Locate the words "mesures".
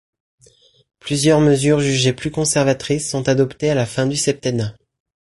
1.41-1.79